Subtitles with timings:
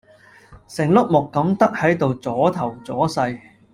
[0.67, 3.39] 成碌木咁得喺度阻頭阻勢!